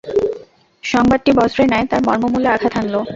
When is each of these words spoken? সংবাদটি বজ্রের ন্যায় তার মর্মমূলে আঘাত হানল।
সংবাদটি 0.83 1.31
বজ্রের 1.37 1.67
ন্যায় 1.69 1.87
তার 1.87 2.01
মর্মমূলে 2.07 2.47
আঘাত 2.51 2.73
হানল। 2.77 2.95